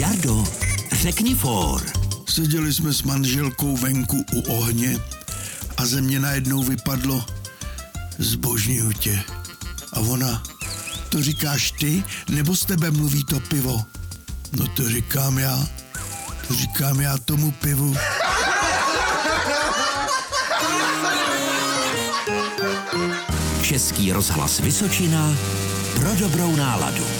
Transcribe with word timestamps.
Jardo, 0.00 0.44
řekni 0.92 1.34
for. 1.34 1.82
Seděli 2.28 2.74
jsme 2.74 2.92
s 2.92 3.02
manželkou 3.02 3.76
venku 3.76 4.24
u 4.32 4.40
ohně 4.40 4.98
a 5.76 5.86
ze 5.86 6.00
mě 6.00 6.20
najednou 6.20 6.62
vypadlo 6.62 7.24
zbožňuju 8.18 8.92
tě. 8.92 9.22
A 9.92 10.00
ona, 10.00 10.42
to 11.08 11.22
říkáš 11.22 11.70
ty, 11.70 12.04
nebo 12.28 12.56
s 12.56 12.64
tebe 12.64 12.90
mluví 12.90 13.24
to 13.24 13.40
pivo? 13.40 13.84
No 14.58 14.66
to 14.66 14.88
říkám 14.88 15.38
já, 15.38 15.68
to 16.48 16.54
říkám 16.54 17.00
já 17.00 17.18
tomu 17.18 17.50
pivu. 17.50 17.96
Český 23.62 24.12
rozhlas 24.12 24.60
Vysočina 24.60 25.36
pro 25.94 26.14
dobrou 26.14 26.56
náladu. 26.56 27.19